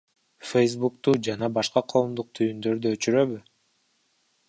Фэйсбукту 0.51 1.13
жана 1.27 1.51
башка 1.59 1.85
коомдук 1.95 2.35
түйүндөрдү 2.41 2.95
өчүрөбү? 2.99 3.43